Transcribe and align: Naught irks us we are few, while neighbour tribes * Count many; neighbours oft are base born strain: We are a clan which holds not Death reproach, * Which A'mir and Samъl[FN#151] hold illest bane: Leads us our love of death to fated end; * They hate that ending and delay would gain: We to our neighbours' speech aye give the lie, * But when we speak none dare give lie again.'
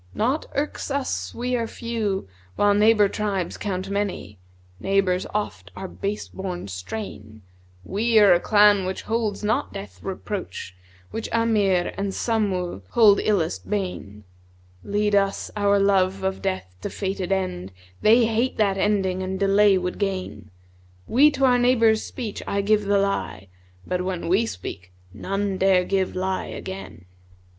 Naught 0.15 0.47
irks 0.55 0.89
us 0.89 1.31
we 1.31 1.55
are 1.55 1.67
few, 1.67 2.27
while 2.55 2.73
neighbour 2.73 3.07
tribes 3.07 3.55
* 3.57 3.57
Count 3.59 3.91
many; 3.91 4.39
neighbours 4.79 5.27
oft 5.31 5.69
are 5.75 5.87
base 5.87 6.27
born 6.27 6.67
strain: 6.67 7.43
We 7.85 8.17
are 8.17 8.33
a 8.33 8.39
clan 8.39 8.87
which 8.87 9.03
holds 9.03 9.43
not 9.43 9.73
Death 9.73 10.01
reproach, 10.01 10.75
* 10.93 11.11
Which 11.11 11.29
A'mir 11.31 11.93
and 11.99 12.13
Samъl[FN#151] 12.13 12.81
hold 12.89 13.19
illest 13.19 13.69
bane: 13.69 14.23
Leads 14.83 15.15
us 15.17 15.51
our 15.55 15.77
love 15.77 16.23
of 16.23 16.41
death 16.41 16.75
to 16.81 16.89
fated 16.89 17.31
end; 17.31 17.71
* 17.87 18.01
They 18.01 18.25
hate 18.25 18.57
that 18.57 18.79
ending 18.79 19.21
and 19.21 19.39
delay 19.39 19.77
would 19.77 19.99
gain: 19.99 20.49
We 21.07 21.29
to 21.29 21.45
our 21.45 21.59
neighbours' 21.59 22.01
speech 22.03 22.41
aye 22.47 22.61
give 22.61 22.85
the 22.85 22.97
lie, 22.97 23.49
* 23.65 23.85
But 23.85 24.01
when 24.01 24.27
we 24.27 24.47
speak 24.47 24.91
none 25.13 25.59
dare 25.59 25.83
give 25.83 26.15
lie 26.15 26.47
again.' 26.47 27.05